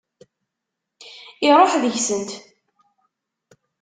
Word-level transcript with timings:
Iṛuḥ 1.47 1.71
deg-sent. 1.81 2.31